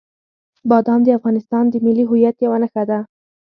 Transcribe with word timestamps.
بادام 0.69 0.99
د 1.03 1.09
افغانستان 1.19 1.63
د 1.69 1.75
ملي 1.85 2.03
هویت 2.09 2.35
یوه 2.45 2.57
نښه 2.63 2.83
ده. 2.89 2.99